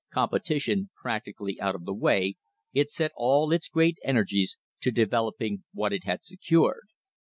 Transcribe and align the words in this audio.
Competition 0.11 0.89
practically 0.99 1.61
out 1.61 1.75
of 1.75 1.85
the 1.85 1.93
way, 1.93 2.35
it 2.73 2.89
set 2.89 3.11
all 3.15 3.51
its 3.51 3.69
great 3.69 3.99
energies 4.03 4.57
to 4.79 4.89
developing 4.89 5.63
what 5.73 5.93
it 5.93 6.05
had 6.05 6.23
secured. 6.23 6.87